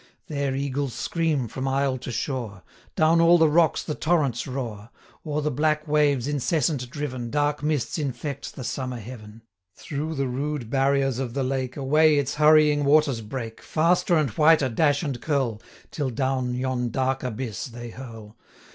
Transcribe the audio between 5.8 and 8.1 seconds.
waves incessant driven, Dark mists